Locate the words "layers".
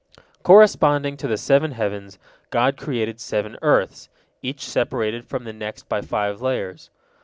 6.41-6.89